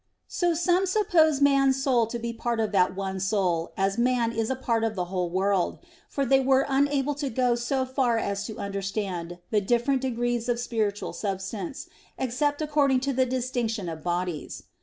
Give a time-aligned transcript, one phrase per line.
[0.27, 4.49] So some supposed man's soul to be part of that one soul, as man is
[4.49, 5.77] a part of the whole world;
[6.09, 10.59] for they were unable to go so far as to understand the different degrees of
[10.59, 11.87] spiritual substance,
[12.17, 14.63] except according to the distinction of bodies.